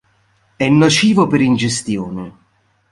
È 0.55 0.67
nocivo 0.67 1.27
per 1.27 1.41
ingestione. 1.41 2.35